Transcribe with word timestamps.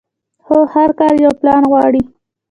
خو 0.45 0.57
هر 0.73 0.89
کار 0.99 1.13
يو 1.25 1.31
پلان 1.39 1.63
غواړي. 1.71 2.01